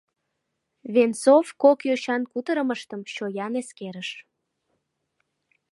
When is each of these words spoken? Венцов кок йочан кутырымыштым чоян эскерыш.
Венцов 0.93 1.47
кок 1.61 1.79
йочан 1.87 2.21
кутырымыштым 2.31 3.01
чоян 3.13 3.53
эскерыш. 3.61 4.09